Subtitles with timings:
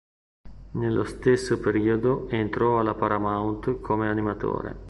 [0.71, 4.79] Nello stesso periodo entrò alla Paramount come animatore.